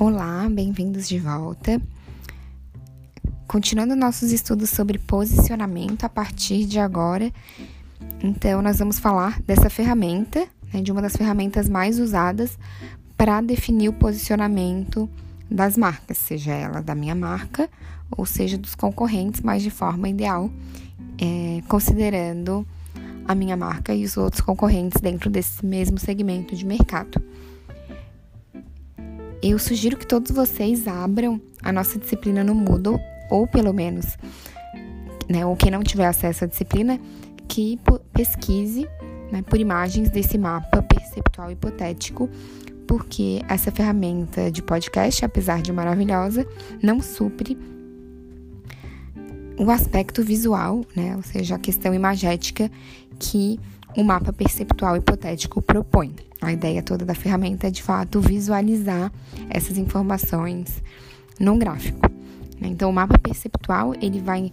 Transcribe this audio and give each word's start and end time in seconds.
Olá, 0.00 0.48
bem-vindos 0.48 1.08
de 1.08 1.18
volta. 1.18 1.82
Continuando 3.48 3.96
nossos 3.96 4.30
estudos 4.30 4.70
sobre 4.70 4.96
posicionamento 4.96 6.04
a 6.04 6.08
partir 6.08 6.66
de 6.66 6.78
agora, 6.78 7.32
então 8.22 8.62
nós 8.62 8.78
vamos 8.78 9.00
falar 9.00 9.42
dessa 9.42 9.68
ferramenta, 9.68 10.46
né, 10.72 10.82
de 10.82 10.92
uma 10.92 11.02
das 11.02 11.16
ferramentas 11.16 11.68
mais 11.68 11.98
usadas 11.98 12.56
para 13.16 13.40
definir 13.40 13.88
o 13.88 13.92
posicionamento 13.92 15.10
das 15.50 15.76
marcas, 15.76 16.16
seja 16.16 16.52
ela 16.52 16.80
da 16.80 16.94
minha 16.94 17.16
marca 17.16 17.68
ou 18.16 18.24
seja 18.24 18.56
dos 18.56 18.76
concorrentes, 18.76 19.40
mas 19.40 19.64
de 19.64 19.70
forma 19.70 20.08
ideal, 20.08 20.48
é, 21.20 21.60
considerando 21.66 22.64
a 23.26 23.34
minha 23.34 23.56
marca 23.56 23.92
e 23.92 24.04
os 24.04 24.16
outros 24.16 24.42
concorrentes 24.42 25.00
dentro 25.00 25.28
desse 25.28 25.66
mesmo 25.66 25.98
segmento 25.98 26.54
de 26.54 26.64
mercado. 26.64 27.20
Eu 29.42 29.58
sugiro 29.58 29.96
que 29.96 30.06
todos 30.06 30.32
vocês 30.32 30.88
abram 30.88 31.40
a 31.62 31.70
nossa 31.70 31.96
disciplina 31.96 32.42
no 32.42 32.54
Moodle, 32.54 32.98
ou 33.30 33.46
pelo 33.46 33.72
menos, 33.72 34.16
né, 35.28 35.46
ou 35.46 35.54
quem 35.54 35.70
não 35.70 35.82
tiver 35.82 36.06
acesso 36.06 36.44
à 36.44 36.46
disciplina, 36.46 36.98
que 37.46 37.78
pesquise 38.12 38.88
né, 39.30 39.42
por 39.42 39.60
imagens 39.60 40.10
desse 40.10 40.36
mapa 40.36 40.82
perceptual 40.82 41.52
hipotético, 41.52 42.28
porque 42.86 43.40
essa 43.48 43.70
ferramenta 43.70 44.50
de 44.50 44.60
podcast, 44.60 45.24
apesar 45.24 45.62
de 45.62 45.72
maravilhosa, 45.72 46.44
não 46.82 47.00
supre 47.00 47.56
o 49.56 49.70
aspecto 49.70 50.22
visual, 50.22 50.84
né, 50.96 51.14
ou 51.16 51.22
seja, 51.22 51.54
a 51.54 51.58
questão 51.58 51.94
imagética 51.94 52.70
que 53.20 53.60
o 53.98 54.04
mapa 54.04 54.32
perceptual 54.32 54.96
hipotético 54.96 55.60
propõe. 55.60 56.14
A 56.40 56.52
ideia 56.52 56.80
toda 56.84 57.04
da 57.04 57.16
ferramenta 57.16 57.66
é 57.66 57.70
de 57.70 57.82
fato 57.82 58.20
visualizar 58.20 59.12
essas 59.50 59.76
informações 59.76 60.80
num 61.40 61.58
gráfico. 61.58 62.08
Né? 62.60 62.68
Então, 62.68 62.90
o 62.90 62.92
mapa 62.92 63.18
perceptual 63.18 63.94
ele 64.00 64.20
vai 64.20 64.52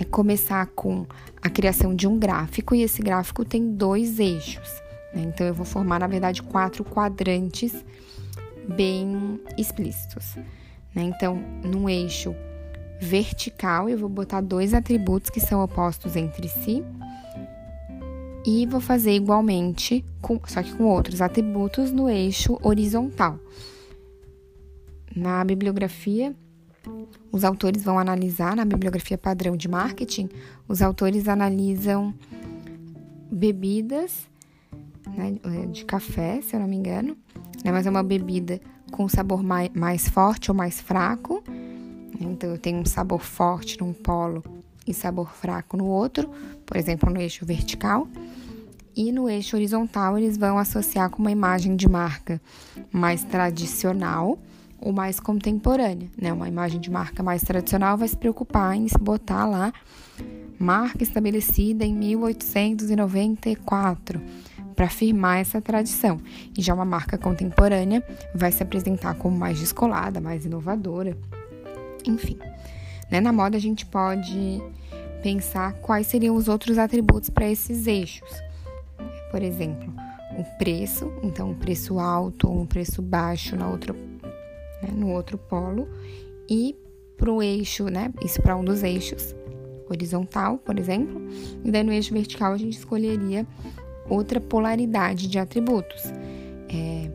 é, 0.00 0.04
começar 0.04 0.66
com 0.74 1.06
a 1.40 1.48
criação 1.48 1.94
de 1.94 2.08
um 2.08 2.18
gráfico 2.18 2.74
e 2.74 2.82
esse 2.82 3.00
gráfico 3.00 3.44
tem 3.44 3.76
dois 3.76 4.18
eixos. 4.18 4.68
Né? 5.14 5.22
Então, 5.32 5.46
eu 5.46 5.54
vou 5.54 5.64
formar 5.64 6.00
na 6.00 6.08
verdade 6.08 6.42
quatro 6.42 6.82
quadrantes 6.82 7.84
bem 8.66 9.40
explícitos. 9.56 10.34
Né? 10.92 11.04
Então, 11.04 11.40
num 11.62 11.88
eixo 11.88 12.34
vertical, 13.00 13.88
eu 13.88 13.96
vou 13.96 14.08
botar 14.08 14.40
dois 14.40 14.74
atributos 14.74 15.30
que 15.30 15.38
são 15.38 15.62
opostos 15.62 16.16
entre 16.16 16.48
si 16.48 16.84
e 18.44 18.66
vou 18.66 18.80
fazer 18.80 19.14
igualmente, 19.14 20.04
com, 20.20 20.40
só 20.46 20.62
que 20.62 20.72
com 20.74 20.84
outros 20.84 21.20
atributos 21.20 21.92
no 21.92 22.08
eixo 22.08 22.58
horizontal. 22.62 23.38
Na 25.14 25.44
bibliografia, 25.44 26.34
os 27.30 27.44
autores 27.44 27.82
vão 27.82 27.98
analisar, 27.98 28.56
na 28.56 28.64
bibliografia 28.64 29.18
padrão 29.18 29.56
de 29.56 29.68
marketing, 29.68 30.28
os 30.66 30.80
autores 30.80 31.28
analisam 31.28 32.14
bebidas 33.30 34.26
né, 35.14 35.38
de 35.70 35.84
café, 35.84 36.40
se 36.40 36.54
eu 36.54 36.60
não 36.60 36.68
me 36.68 36.76
engano, 36.76 37.16
né, 37.64 37.72
mas 37.72 37.86
é 37.86 37.90
uma 37.90 38.02
bebida 38.02 38.60
com 38.90 39.08
sabor 39.08 39.42
mais, 39.42 39.70
mais 39.74 40.08
forte 40.08 40.50
ou 40.50 40.56
mais 40.56 40.80
fraco. 40.80 41.42
Então, 42.20 42.50
eu 42.50 42.58
tenho 42.58 42.78
um 42.78 42.86
sabor 42.86 43.20
forte 43.20 43.78
num 43.78 43.92
polo 43.92 44.42
e 44.86 44.94
sabor 44.94 45.30
fraco 45.34 45.76
no 45.76 45.86
outro, 45.86 46.30
por 46.64 46.76
exemplo, 46.76 47.10
no 47.10 47.20
eixo 47.20 47.44
vertical 47.44 48.08
e 48.98 49.10
no 49.12 49.28
eixo 49.28 49.54
horizontal 49.54 50.18
eles 50.18 50.36
vão 50.36 50.58
associar 50.58 51.08
com 51.08 51.20
uma 51.20 51.30
imagem 51.30 51.76
de 51.76 51.88
marca 51.88 52.40
mais 52.90 53.22
tradicional 53.22 54.36
ou 54.80 54.92
mais 54.92 55.20
contemporânea, 55.20 56.10
né? 56.20 56.32
Uma 56.32 56.48
imagem 56.48 56.80
de 56.80 56.90
marca 56.90 57.22
mais 57.22 57.42
tradicional 57.42 57.96
vai 57.96 58.08
se 58.08 58.16
preocupar 58.16 58.74
em 58.74 58.88
se 58.88 58.98
botar 58.98 59.46
lá 59.46 59.72
marca 60.58 61.04
estabelecida 61.04 61.84
em 61.84 61.94
1894 61.94 64.20
para 64.74 64.86
afirmar 64.86 65.38
essa 65.38 65.60
tradição. 65.60 66.20
E 66.56 66.60
já 66.60 66.74
uma 66.74 66.84
marca 66.84 67.16
contemporânea 67.16 68.02
vai 68.34 68.50
se 68.50 68.64
apresentar 68.64 69.14
como 69.14 69.38
mais 69.38 69.60
descolada, 69.60 70.20
mais 70.20 70.44
inovadora. 70.44 71.16
Enfim, 72.04 72.36
né? 73.08 73.20
na 73.20 73.32
moda 73.32 73.56
a 73.56 73.60
gente 73.60 73.86
pode 73.86 74.60
pensar 75.22 75.74
quais 75.74 76.08
seriam 76.08 76.34
os 76.34 76.48
outros 76.48 76.78
atributos 76.78 77.30
para 77.30 77.48
esses 77.48 77.86
eixos. 77.86 78.47
Por 79.30 79.42
exemplo, 79.42 79.92
o 80.38 80.44
preço, 80.58 81.12
então 81.22 81.50
um 81.50 81.54
preço 81.54 81.98
alto 81.98 82.48
ou 82.48 82.60
um 82.60 82.66
preço 82.66 83.02
baixo 83.02 83.56
na 83.56 83.68
outra, 83.68 83.92
né, 84.82 84.90
no 84.94 85.10
outro 85.10 85.36
polo, 85.36 85.88
e 86.48 86.76
para 87.16 87.30
o 87.30 87.42
eixo, 87.42 87.86
né? 87.86 88.12
Isso 88.24 88.40
para 88.40 88.56
um 88.56 88.64
dos 88.64 88.82
eixos, 88.82 89.34
horizontal, 89.90 90.58
por 90.58 90.78
exemplo, 90.78 91.20
e 91.64 91.70
daí 91.70 91.82
no 91.82 91.92
eixo 91.92 92.12
vertical 92.12 92.52
a 92.52 92.56
gente 92.56 92.76
escolheria 92.76 93.46
outra 94.08 94.40
polaridade 94.40 95.28
de 95.28 95.38
atributos. 95.38 96.04
É, 96.68 97.10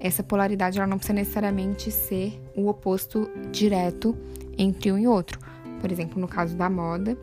essa 0.00 0.22
polaridade 0.22 0.78
ela 0.78 0.86
não 0.86 0.96
precisa 0.96 1.14
necessariamente 1.14 1.90
ser 1.90 2.40
o 2.56 2.68
oposto 2.68 3.30
direto 3.50 4.16
entre 4.56 4.92
um 4.92 4.98
e 4.98 5.06
outro. 5.06 5.38
Por 5.80 5.90
exemplo, 5.92 6.20
no 6.20 6.28
caso 6.28 6.56
da 6.56 6.68
moda, 6.68 7.16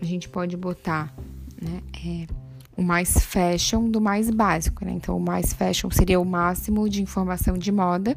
a 0.00 0.04
gente 0.04 0.28
pode 0.28 0.56
botar 0.56 1.14
né, 1.60 1.82
é, 2.04 2.26
o 2.80 2.82
mais 2.82 3.18
fashion 3.18 3.90
do 3.90 4.00
mais 4.00 4.30
básico, 4.30 4.86
né? 4.86 4.92
Então, 4.92 5.14
o 5.14 5.20
mais 5.20 5.52
fashion 5.52 5.90
seria 5.90 6.18
o 6.18 6.24
máximo 6.24 6.88
de 6.88 7.02
informação 7.02 7.58
de 7.58 7.70
moda 7.70 8.16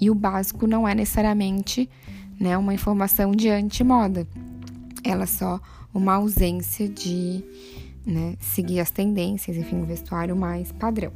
e 0.00 0.08
o 0.08 0.14
básico 0.14 0.68
não 0.68 0.86
é 0.86 0.94
necessariamente 0.94 1.90
né, 2.38 2.56
uma 2.56 2.72
informação 2.72 3.32
de 3.32 3.48
anti-moda. 3.48 4.24
Ela 5.02 5.24
é 5.24 5.26
só 5.26 5.60
uma 5.92 6.14
ausência 6.14 6.88
de 6.88 7.42
né, 8.06 8.36
seguir 8.38 8.78
as 8.78 8.92
tendências, 8.92 9.56
enfim, 9.56 9.74
um 9.74 9.84
vestuário 9.84 10.36
mais 10.36 10.70
padrão. 10.70 11.12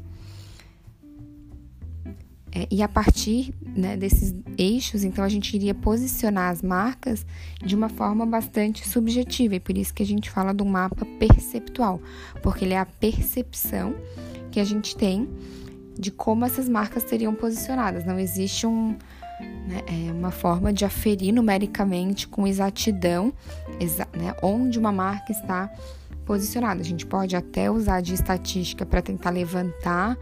É, 2.56 2.67
e 2.71 2.83
a 2.83 2.89
partir 2.89 3.53
né, 3.62 3.99
desses 3.99 4.34
eixos, 4.56 5.05
então 5.05 5.22
a 5.22 5.28
gente 5.28 5.55
iria 5.55 5.75
posicionar 5.75 6.50
as 6.50 6.62
marcas 6.62 7.27
de 7.62 7.77
uma 7.77 7.91
forma 7.91 8.25
bastante 8.25 8.89
subjetiva, 8.89 9.56
e 9.56 9.61
por 9.61 9.77
isso 9.77 9.93
que 9.93 10.03
a 10.03 10.06
gente 10.06 10.31
fala 10.31 10.55
do 10.55 10.65
mapa 10.65 11.05
perceptual, 11.19 12.00
porque 12.43 12.65
ele 12.65 12.72
é 12.72 12.78
a 12.78 12.87
percepção 12.87 13.94
que 14.50 14.59
a 14.59 14.65
gente 14.65 14.97
tem 14.97 15.28
de 15.99 16.11
como 16.11 16.47
essas 16.47 16.67
marcas 16.67 17.03
seriam 17.03 17.34
posicionadas. 17.34 18.06
Não 18.06 18.19
existe 18.19 18.67
um, 18.67 18.97
né, 19.69 19.83
é 19.87 20.11
uma 20.11 20.31
forma 20.31 20.73
de 20.73 20.87
aferir 20.87 21.34
numericamente 21.34 22.27
com 22.27 22.47
exatidão 22.47 23.34
exa 23.78 24.09
né, 24.17 24.34
onde 24.43 24.78
uma 24.78 24.93
marca 24.93 25.31
está 25.31 25.71
posicionada. 26.25 26.81
A 26.81 26.84
gente 26.84 27.05
pode 27.05 27.37
até 27.37 27.71
usar 27.71 28.00
de 28.00 28.15
estatística 28.15 28.87
para 28.87 29.03
tentar 29.03 29.28
levantar 29.28 30.17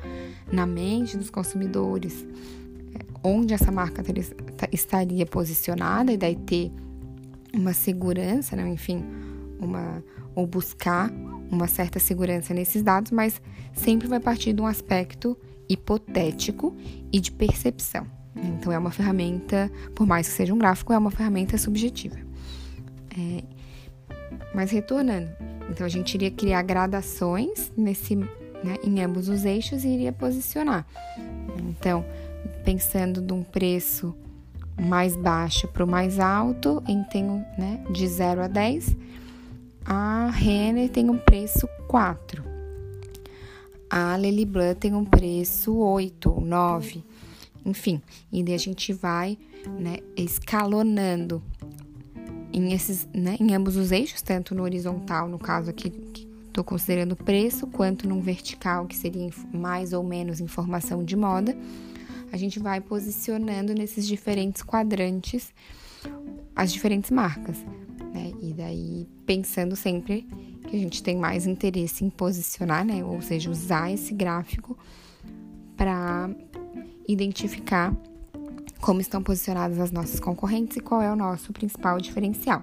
na 0.54 0.66
mente 0.66 1.16
dos 1.16 1.30
consumidores 1.30 2.24
é, 2.94 3.04
onde 3.22 3.52
essa 3.52 3.72
marca 3.72 4.02
estaria 4.72 5.26
posicionada 5.26 6.12
e 6.12 6.16
daí 6.16 6.36
ter 6.36 6.70
uma 7.52 7.72
segurança, 7.72 8.56
né? 8.56 8.68
enfim, 8.68 9.04
uma 9.58 10.02
ou 10.34 10.46
buscar 10.46 11.12
uma 11.50 11.68
certa 11.68 12.00
segurança 12.00 12.52
nesses 12.52 12.82
dados, 12.82 13.12
mas 13.12 13.40
sempre 13.72 14.08
vai 14.08 14.18
partir 14.18 14.52
de 14.52 14.60
um 14.60 14.66
aspecto 14.66 15.36
hipotético 15.68 16.74
e 17.12 17.20
de 17.20 17.30
percepção. 17.30 18.06
Então 18.34 18.72
é 18.72 18.78
uma 18.78 18.90
ferramenta, 18.90 19.70
por 19.94 20.06
mais 20.06 20.26
que 20.26 20.34
seja 20.34 20.52
um 20.52 20.58
gráfico, 20.58 20.92
é 20.92 20.98
uma 20.98 21.10
ferramenta 21.10 21.56
subjetiva. 21.56 22.16
É, 23.16 23.44
mas 24.52 24.72
retornando, 24.72 25.30
então 25.70 25.86
a 25.86 25.88
gente 25.88 26.14
iria 26.14 26.32
criar 26.32 26.62
gradações 26.62 27.70
nesse 27.76 28.18
né, 28.64 28.78
em 28.82 29.02
ambos 29.02 29.28
os 29.28 29.44
eixos 29.44 29.84
e 29.84 29.88
iria 29.88 30.12
posicionar. 30.12 30.86
Então, 31.68 32.04
pensando 32.64 33.20
de 33.20 33.32
um 33.32 33.42
preço 33.42 34.14
mais 34.80 35.14
baixo 35.16 35.68
para 35.68 35.84
o 35.84 35.86
mais 35.86 36.18
alto, 36.18 36.82
em 36.88 37.04
tenho 37.04 37.44
né, 37.58 37.84
de 37.90 38.08
0 38.08 38.42
a 38.42 38.48
10, 38.48 38.96
a 39.84 40.30
Renner 40.30 40.88
tem 40.88 41.10
um 41.10 41.18
preço 41.18 41.68
4. 41.86 42.42
A 43.90 44.16
Lely 44.16 44.46
Blanc 44.46 44.80
tem 44.80 44.94
um 44.94 45.04
preço 45.04 45.76
8 45.76 46.30
ou 46.30 46.40
9. 46.40 47.04
Enfim, 47.64 48.00
e 48.32 48.42
daí 48.42 48.54
a 48.54 48.58
gente 48.58 48.92
vai 48.92 49.38
né, 49.78 49.98
escalonando 50.16 51.42
em, 52.52 52.72
esses, 52.72 53.08
né, 53.12 53.36
em 53.40 53.54
ambos 53.54 53.76
os 53.76 53.92
eixos, 53.92 54.22
tanto 54.22 54.54
no 54.54 54.62
horizontal, 54.62 55.28
no 55.28 55.38
caso 55.38 55.70
aqui, 55.70 55.90
que 55.90 56.23
Estou 56.54 56.62
considerando 56.62 57.16
preço, 57.16 57.66
quanto 57.66 58.08
num 58.08 58.20
vertical, 58.20 58.86
que 58.86 58.94
seria 58.94 59.28
mais 59.52 59.92
ou 59.92 60.04
menos 60.04 60.38
informação 60.38 61.02
de 61.02 61.16
moda. 61.16 61.52
A 62.30 62.36
gente 62.36 62.60
vai 62.60 62.80
posicionando 62.80 63.74
nesses 63.74 64.06
diferentes 64.06 64.62
quadrantes 64.62 65.52
as 66.54 66.72
diferentes 66.72 67.10
marcas, 67.10 67.58
né? 68.12 68.32
E 68.40 68.52
daí 68.52 69.08
pensando 69.26 69.74
sempre 69.74 70.28
que 70.68 70.76
a 70.76 70.78
gente 70.78 71.02
tem 71.02 71.16
mais 71.16 71.44
interesse 71.44 72.04
em 72.04 72.08
posicionar, 72.08 72.84
né? 72.84 73.04
Ou 73.04 73.20
seja, 73.20 73.50
usar 73.50 73.90
esse 73.90 74.14
gráfico 74.14 74.78
para 75.76 76.30
identificar 77.08 77.92
como 78.80 79.00
estão 79.00 79.20
posicionadas 79.20 79.80
as 79.80 79.90
nossas 79.90 80.20
concorrentes 80.20 80.76
e 80.76 80.80
qual 80.80 81.02
é 81.02 81.10
o 81.10 81.16
nosso 81.16 81.52
principal 81.52 82.00
diferencial. 82.00 82.62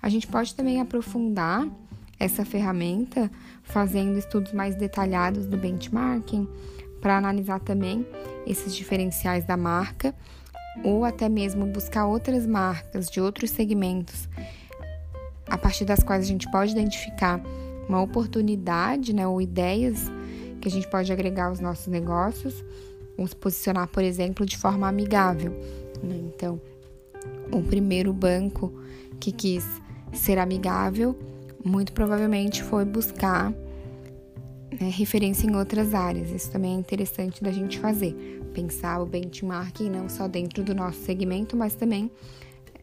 A 0.00 0.08
gente 0.08 0.28
pode 0.28 0.54
também 0.54 0.80
aprofundar 0.80 1.66
essa 2.18 2.44
ferramenta 2.44 3.30
fazendo 3.62 4.18
estudos 4.18 4.52
mais 4.52 4.74
detalhados 4.74 5.46
do 5.46 5.56
benchmarking 5.56 6.48
para 7.00 7.16
analisar 7.16 7.60
também 7.60 8.06
esses 8.46 8.74
diferenciais 8.74 9.44
da 9.44 9.56
marca 9.56 10.14
ou 10.82 11.04
até 11.04 11.28
mesmo 11.28 11.66
buscar 11.66 12.06
outras 12.06 12.46
marcas 12.46 13.08
de 13.08 13.20
outros 13.20 13.50
segmentos 13.50 14.28
a 15.48 15.56
partir 15.56 15.84
das 15.84 16.02
quais 16.02 16.24
a 16.24 16.26
gente 16.26 16.50
pode 16.50 16.72
identificar 16.72 17.40
uma 17.88 18.02
oportunidade, 18.02 19.14
né, 19.14 19.26
ou 19.26 19.40
ideias 19.40 20.10
que 20.60 20.68
a 20.68 20.70
gente 20.70 20.86
pode 20.88 21.10
agregar 21.10 21.46
aos 21.46 21.60
nossos 21.60 21.86
negócios, 21.86 22.64
ou 23.16 23.26
se 23.26 23.34
posicionar, 23.34 23.88
por 23.88 24.02
exemplo, 24.02 24.44
de 24.44 24.56
forma 24.56 24.86
amigável. 24.86 25.52
Né? 26.02 26.16
Então, 26.16 26.60
o 27.52 27.62
primeiro 27.62 28.12
banco 28.12 28.72
que 29.18 29.32
quis 29.32 29.64
ser 30.12 30.38
amigável, 30.38 31.18
muito 31.64 31.92
provavelmente 31.92 32.62
foi 32.62 32.84
buscar 32.84 33.52
né, 34.80 34.90
referência 34.90 35.46
em 35.46 35.56
outras 35.56 35.94
áreas. 35.94 36.30
Isso 36.30 36.50
também 36.50 36.76
é 36.76 36.78
interessante 36.78 37.42
da 37.42 37.50
gente 37.50 37.78
fazer. 37.78 38.14
Pensar 38.54 39.00
o 39.00 39.06
benchmarking 39.06 39.90
não 39.90 40.08
só 40.08 40.28
dentro 40.28 40.62
do 40.62 40.74
nosso 40.74 41.04
segmento, 41.04 41.56
mas 41.56 41.74
também 41.74 42.10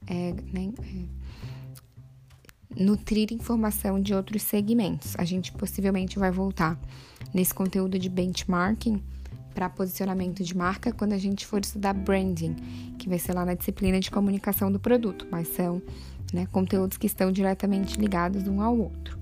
é, 0.07 0.33
né, 0.53 0.71
é, 0.79 2.83
nutrir 2.83 3.31
informação 3.31 4.01
de 4.01 4.13
outros 4.13 4.43
segmentos. 4.43 5.15
A 5.17 5.23
gente 5.23 5.51
possivelmente 5.51 6.19
vai 6.19 6.31
voltar 6.31 6.79
nesse 7.33 7.53
conteúdo 7.53 7.97
de 7.97 8.09
benchmarking 8.09 9.01
para 9.53 9.69
posicionamento 9.69 10.43
de 10.43 10.55
marca 10.55 10.91
quando 10.91 11.13
a 11.13 11.17
gente 11.17 11.47
for 11.47 11.61
estudar 11.61 11.93
branding, 11.93 12.55
que 12.99 13.07
vai 13.07 13.17
ser 13.17 13.33
lá 13.33 13.45
na 13.45 13.53
disciplina 13.53 14.01
de 14.01 14.11
comunicação 14.11 14.69
do 14.69 14.79
produto, 14.79 15.25
mas 15.31 15.47
são 15.47 15.81
né, 16.33 16.47
conteúdos 16.51 16.97
que 16.97 17.07
estão 17.07 17.31
diretamente 17.31 17.99
ligados 17.99 18.47
um 18.47 18.61
ao 18.61 18.77
outro. 18.77 19.17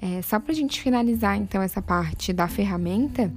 É, 0.00 0.22
só 0.22 0.40
para 0.40 0.52
a 0.52 0.54
gente 0.54 0.80
finalizar 0.80 1.36
então 1.36 1.60
essa 1.60 1.82
parte 1.82 2.32
da 2.32 2.48
ferramenta, 2.48 3.30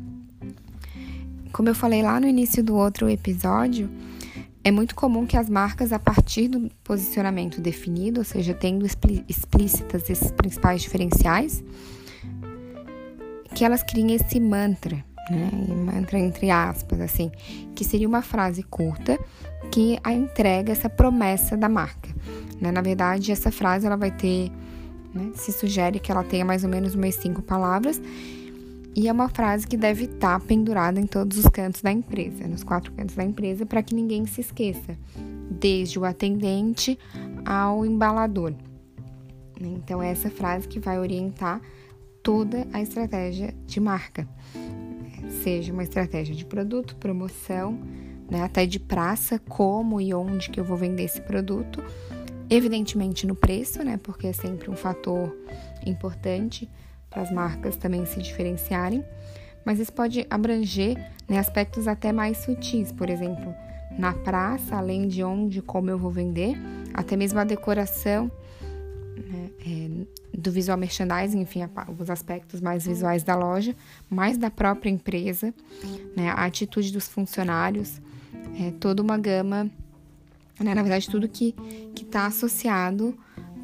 como 1.51 1.69
eu 1.69 1.75
falei 1.75 2.01
lá 2.01 2.19
no 2.19 2.27
início 2.27 2.63
do 2.63 2.75
outro 2.75 3.09
episódio, 3.09 3.89
é 4.63 4.71
muito 4.71 4.95
comum 4.95 5.25
que 5.25 5.35
as 5.35 5.49
marcas, 5.49 5.91
a 5.91 5.99
partir 5.99 6.47
do 6.47 6.71
posicionamento 6.83 7.59
definido, 7.59 8.21
ou 8.21 8.23
seja, 8.23 8.53
tendo 8.53 8.85
explícitas 8.85 10.09
esses 10.09 10.31
principais 10.31 10.81
diferenciais, 10.81 11.61
que 13.53 13.65
elas 13.65 13.83
criem 13.83 14.13
esse 14.13 14.39
mantra, 14.39 15.03
né? 15.29 15.49
Mantra 15.75 16.19
entre 16.19 16.49
aspas, 16.49 16.99
assim, 17.01 17.31
que 17.75 17.83
seria 17.83 18.07
uma 18.07 18.21
frase 18.21 18.63
curta 18.63 19.19
que 19.71 19.97
a 20.03 20.11
entrega 20.11 20.71
essa 20.71 20.89
promessa 20.89 21.55
da 21.55 21.69
marca. 21.69 22.09
Né? 22.59 22.71
Na 22.71 22.81
verdade, 22.81 23.31
essa 23.31 23.51
frase 23.51 23.85
ela 23.85 23.97
vai 23.97 24.11
ter, 24.11 24.51
né? 25.13 25.31
se 25.35 25.51
sugere 25.51 25.99
que 25.99 26.11
ela 26.11 26.23
tenha 26.23 26.45
mais 26.45 26.63
ou 26.63 26.69
menos 26.69 26.95
umas 26.95 27.15
cinco 27.15 27.41
palavras 27.41 28.01
e 28.95 29.07
é 29.07 29.11
uma 29.11 29.27
frase 29.27 29.65
que 29.65 29.75
deve 29.75 30.05
estar 30.05 30.39
pendurada 30.41 30.99
em 30.99 31.07
todos 31.07 31.37
os 31.39 31.47
cantos 31.47 31.81
da 31.81 31.91
empresa, 31.91 32.47
nos 32.47 32.63
quatro 32.63 32.91
cantos 32.91 33.15
da 33.15 33.23
empresa, 33.23 33.65
para 33.65 33.81
que 33.81 33.95
ninguém 33.95 34.25
se 34.27 34.41
esqueça, 34.41 34.95
desde 35.49 35.97
o 35.97 36.05
atendente 36.05 36.97
ao 37.43 37.85
embalador. 37.85 38.53
Então, 39.59 40.01
é 40.01 40.11
essa 40.11 40.29
frase 40.29 40.67
que 40.67 40.79
vai 40.79 40.99
orientar 40.99 41.59
toda 42.21 42.67
a 42.71 42.81
estratégia 42.81 43.53
de 43.65 43.79
marca, 43.79 44.27
seja 45.33 45.73
uma 45.73 45.83
estratégia 45.83 46.35
de 46.35 46.45
produto, 46.45 46.95
promoção, 46.95 47.79
né, 48.29 48.43
até 48.43 48.65
de 48.65 48.79
praça, 48.79 49.39
como 49.49 49.99
e 49.99 50.13
onde 50.13 50.49
que 50.49 50.59
eu 50.59 50.63
vou 50.63 50.77
vender 50.77 51.03
esse 51.03 51.21
produto, 51.21 51.83
evidentemente 52.49 53.27
no 53.27 53.35
preço, 53.35 53.83
né, 53.83 53.99
porque 54.01 54.27
é 54.27 54.33
sempre 54.33 54.69
um 54.69 54.75
fator 54.75 55.35
importante 55.85 56.69
para 57.09 57.21
as 57.21 57.31
marcas 57.31 57.75
também 57.75 58.05
se 58.05 58.21
diferenciarem, 58.21 59.03
mas 59.65 59.79
isso 59.79 59.93
pode 59.93 60.25
abranger 60.29 60.97
né, 61.27 61.37
aspectos 61.37 61.87
até 61.87 62.11
mais 62.11 62.37
sutis, 62.37 62.91
por 62.91 63.09
exemplo, 63.09 63.53
na 63.97 64.13
praça, 64.13 64.75
além 64.75 65.07
de 65.07 65.23
onde, 65.23 65.61
como 65.61 65.89
eu 65.89 65.97
vou 65.97 66.11
vender, 66.11 66.55
até 66.93 67.15
mesmo 67.15 67.39
a 67.39 67.43
decoração 67.43 68.31
né, 69.15 69.49
é, 69.65 70.37
do 70.37 70.51
visual 70.51 70.77
merchandising, 70.77 71.41
enfim, 71.41 71.61
os 71.99 72.09
aspectos 72.09 72.59
mais 72.61 72.85
visuais 72.85 73.23
da 73.23 73.35
loja, 73.35 73.75
mais 74.09 74.37
da 74.37 74.49
própria 74.49 74.89
empresa, 74.89 75.53
né, 76.15 76.29
a 76.29 76.45
atitude 76.45 76.91
dos 76.91 77.07
funcionários, 77.07 78.01
é, 78.59 78.71
toda 78.71 79.01
uma 79.01 79.17
gama, 79.17 79.69
né, 80.59 80.73
na 80.73 80.81
verdade, 80.81 81.09
tudo 81.09 81.27
que 81.27 81.55
está 81.95 82.25
associado 82.27 83.17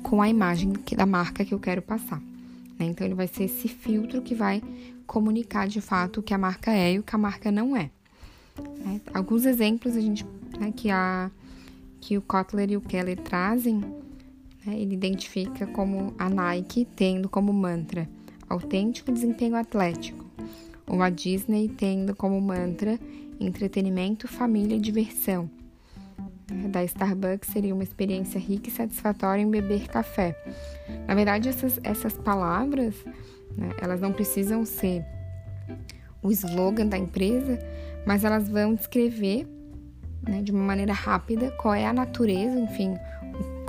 com 0.03 0.21
a 0.21 0.29
imagem 0.29 0.73
que, 0.73 0.95
da 0.95 1.05
marca 1.05 1.43
que 1.43 1.53
eu 1.53 1.59
quero 1.59 1.81
passar. 1.81 2.21
Né? 2.77 2.85
Então, 2.85 3.05
ele 3.05 3.15
vai 3.15 3.27
ser 3.27 3.43
esse 3.43 3.67
filtro 3.67 4.21
que 4.21 4.33
vai 4.33 4.61
comunicar 5.05 5.67
de 5.67 5.81
fato 5.81 6.19
o 6.19 6.23
que 6.23 6.33
a 6.33 6.37
marca 6.37 6.71
é 6.71 6.93
e 6.93 6.99
o 6.99 7.03
que 7.03 7.15
a 7.15 7.17
marca 7.17 7.51
não 7.51 7.75
é. 7.75 7.89
Né? 8.85 9.01
Alguns 9.13 9.45
exemplos 9.45 9.95
a 9.95 10.01
gente, 10.01 10.25
né, 10.59 10.71
que, 10.75 10.89
a, 10.89 11.29
que 11.99 12.17
o 12.17 12.21
Kotler 12.21 12.71
e 12.71 12.77
o 12.77 12.81
Keller 12.81 13.19
trazem 13.19 13.83
né? 14.65 14.79
Ele 14.79 14.93
identifica 14.93 15.67
como 15.67 16.13
a 16.17 16.29
Nike 16.29 16.87
tendo 16.95 17.29
como 17.29 17.53
mantra 17.53 18.07
autêntico 18.47 19.11
desempenho 19.11 19.55
atlético, 19.55 20.25
ou 20.87 21.01
a 21.01 21.09
Disney 21.09 21.69
tendo 21.69 22.15
como 22.15 22.39
mantra 22.41 22.99
entretenimento, 23.39 24.27
família 24.27 24.75
e 24.75 24.79
diversão. 24.79 25.49
Da 26.69 26.83
Starbucks 26.83 27.51
seria 27.51 27.75
uma 27.75 27.83
experiência 27.83 28.39
rica 28.39 28.69
e 28.69 28.71
satisfatória 28.71 29.41
em 29.41 29.49
beber 29.49 29.87
café. 29.87 30.35
Na 31.07 31.13
verdade, 31.13 31.47
essas, 31.47 31.79
essas 31.83 32.13
palavras, 32.13 32.95
né, 33.55 33.69
elas 33.79 34.01
não 34.01 34.11
precisam 34.11 34.65
ser 34.65 35.05
o 36.23 36.31
slogan 36.31 36.87
da 36.87 36.97
empresa, 36.97 37.59
mas 38.05 38.23
elas 38.23 38.49
vão 38.49 38.73
descrever 38.73 39.47
né, 40.27 40.41
de 40.41 40.51
uma 40.51 40.63
maneira 40.63 40.91
rápida 40.91 41.51
qual 41.51 41.75
é 41.75 41.85
a 41.85 41.93
natureza, 41.93 42.59
enfim, 42.59 42.95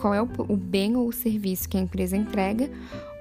qual 0.00 0.14
é 0.14 0.22
o, 0.22 0.28
o 0.48 0.56
bem 0.56 0.96
ou 0.96 1.08
o 1.08 1.12
serviço 1.12 1.68
que 1.68 1.76
a 1.76 1.80
empresa 1.80 2.16
entrega, 2.16 2.70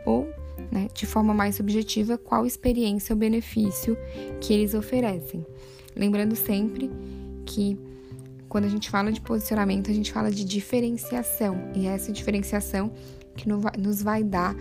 ou, 0.06 0.30
né, 0.72 0.88
de 0.94 1.06
forma 1.06 1.34
mais 1.34 1.60
objetiva, 1.60 2.18
qual 2.18 2.46
experiência 2.46 3.12
ou 3.12 3.20
benefício 3.20 3.98
que 4.40 4.54
eles 4.54 4.74
oferecem. 4.74 5.46
Lembrando 5.94 6.38
sempre 6.38 6.90
que 7.46 7.78
quando 8.48 8.64
a 8.64 8.70
gente 8.70 8.90
fala 8.90 9.12
de 9.12 9.20
posicionamento, 9.20 9.92
a 9.92 9.94
gente 9.94 10.14
fala 10.14 10.32
de 10.32 10.46
diferenciação, 10.46 11.70
e 11.76 11.86
é 11.86 11.92
essa 11.92 12.14
diferenciação 12.14 12.94
que 13.36 13.50
nos 13.78 14.02
vai 14.02 14.24
dar 14.24 14.56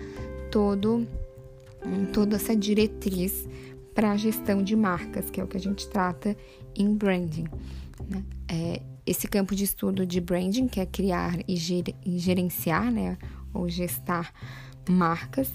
todo, 0.51 1.07
toda 2.13 2.35
essa 2.35 2.57
diretriz 2.57 3.47
para 3.95 4.11
a 4.11 4.17
gestão 4.17 4.61
de 4.61 4.75
marcas, 4.75 5.31
que 5.31 5.41
é 5.41 5.45
o 5.45 5.47
que 5.47 5.57
a 5.57 5.61
gente 5.61 5.89
trata 5.89 6.37
em 6.75 6.93
branding. 6.93 7.47
Né? 8.09 8.25
É, 8.49 8.83
esse 9.09 9.27
campo 9.27 9.55
de 9.55 9.65
estudo 9.65 10.05
de 10.05 10.21
branding, 10.21 10.69
que 10.69 10.81
é 10.81 10.87
criar 10.87 11.39
e, 11.49 11.57
ger 11.57 11.95
gerenciar, 12.05 12.93
né, 12.93 13.17
ou 13.55 13.69
gestar 13.69 14.33
marcas, 14.89 15.51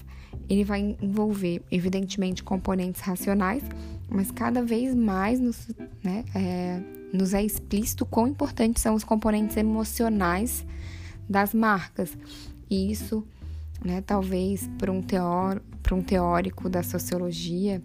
ele 0.48 0.64
vai 0.64 0.96
envolver, 1.00 1.62
evidentemente, 1.70 2.42
componentes 2.42 3.00
racionais, 3.00 3.62
mas 4.08 4.30
cada 4.30 4.62
vez 4.62 4.94
mais 4.94 5.38
nos, 5.38 5.68
né, 6.02 6.24
é, 6.34 6.80
nos 7.12 7.32
é 7.32 7.42
explícito 7.42 8.04
quão 8.04 8.26
importantes 8.26 8.82
são 8.82 8.94
os 8.94 9.04
componentes 9.04 9.56
emocionais 9.56 10.66
das 11.28 11.54
marcas. 11.54 12.18
E 12.68 12.90
isso, 12.90 13.24
né, 13.84 14.02
talvez 14.02 14.68
para 14.78 14.90
um, 14.90 15.00
um 15.92 16.02
teórico 16.02 16.68
da 16.68 16.82
sociologia, 16.82 17.80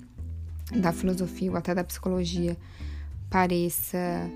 da 0.75 0.91
filosofia 0.91 1.51
ou 1.51 1.57
até 1.57 1.75
da 1.75 1.83
psicologia, 1.83 2.57
pareça 3.29 4.29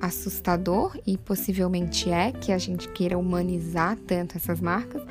assustador 0.00 0.98
e 1.06 1.16
possivelmente 1.16 2.10
é 2.10 2.32
que 2.32 2.52
a 2.52 2.58
gente 2.58 2.88
queira 2.88 3.18
humanizar 3.18 3.96
tanto 4.06 4.36
essas 4.36 4.60
marcas, 4.60 5.02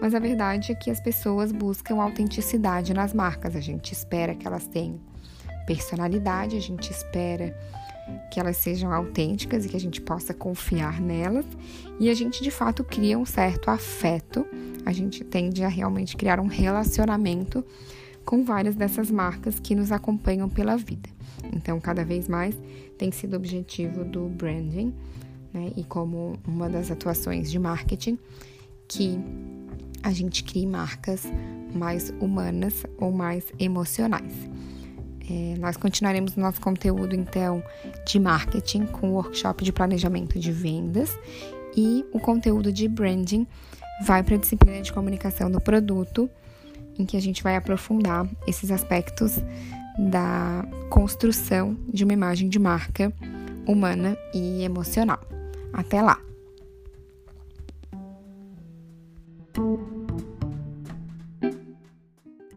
mas 0.00 0.14
a 0.14 0.18
verdade 0.18 0.72
é 0.72 0.74
que 0.74 0.90
as 0.90 1.00
pessoas 1.00 1.52
buscam 1.52 2.00
autenticidade 2.00 2.92
nas 2.92 3.12
marcas. 3.12 3.56
A 3.56 3.60
gente 3.60 3.92
espera 3.92 4.34
que 4.34 4.46
elas 4.46 4.66
tenham 4.66 5.00
personalidade, 5.66 6.56
a 6.56 6.60
gente 6.60 6.90
espera 6.90 7.56
que 8.30 8.38
elas 8.38 8.56
sejam 8.56 8.92
autênticas 8.92 9.64
e 9.64 9.68
que 9.68 9.76
a 9.76 9.80
gente 9.80 10.00
possa 10.00 10.34
confiar 10.34 11.00
nelas, 11.00 11.46
e 11.98 12.10
a 12.10 12.14
gente 12.14 12.42
de 12.42 12.50
fato 12.50 12.84
cria 12.84 13.18
um 13.18 13.24
certo 13.24 13.70
afeto, 13.70 14.46
a 14.84 14.92
gente 14.92 15.24
tende 15.24 15.64
a 15.64 15.68
realmente 15.68 16.16
criar 16.16 16.38
um 16.38 16.46
relacionamento 16.46 17.64
com 18.24 18.44
várias 18.44 18.74
dessas 18.74 19.10
marcas 19.10 19.58
que 19.58 19.74
nos 19.74 19.92
acompanham 19.92 20.48
pela 20.48 20.76
vida. 20.76 21.08
Então, 21.52 21.78
cada 21.80 22.04
vez 22.04 22.28
mais 22.28 22.56
tem 22.96 23.10
sido 23.10 23.36
objetivo 23.36 24.04
do 24.04 24.28
branding, 24.28 24.94
né? 25.52 25.72
E 25.76 25.84
como 25.84 26.38
uma 26.46 26.68
das 26.68 26.90
atuações 26.90 27.50
de 27.50 27.58
marketing, 27.58 28.18
que 28.88 29.18
a 30.02 30.12
gente 30.12 30.44
crie 30.44 30.66
marcas 30.66 31.26
mais 31.74 32.10
humanas 32.20 32.84
ou 32.98 33.10
mais 33.10 33.44
emocionais. 33.58 34.32
É, 35.28 35.56
nós 35.58 35.76
continuaremos 35.76 36.36
nosso 36.36 36.60
conteúdo, 36.60 37.14
então, 37.14 37.62
de 38.06 38.20
marketing 38.20 38.84
com 38.86 39.10
o 39.10 39.12
workshop 39.14 39.64
de 39.64 39.72
planejamento 39.72 40.38
de 40.38 40.52
vendas 40.52 41.18
e 41.74 42.04
o 42.12 42.20
conteúdo 42.20 42.70
de 42.70 42.86
branding 42.86 43.46
vai 44.02 44.22
para 44.22 44.34
a 44.34 44.38
disciplina 44.38 44.82
de 44.82 44.92
comunicação 44.92 45.50
do 45.50 45.60
produto, 45.60 46.28
em 46.98 47.04
que 47.04 47.16
a 47.16 47.20
gente 47.20 47.42
vai 47.42 47.56
aprofundar 47.56 48.26
esses 48.46 48.70
aspectos 48.70 49.38
da 49.98 50.64
construção 50.90 51.76
de 51.88 52.04
uma 52.04 52.12
imagem 52.12 52.48
de 52.48 52.58
marca 52.58 53.12
humana 53.66 54.16
e 54.34 54.62
emocional. 54.62 55.20
Até 55.72 56.02
lá! 56.02 56.18